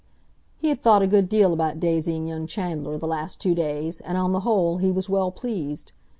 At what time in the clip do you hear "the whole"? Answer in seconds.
4.33-4.77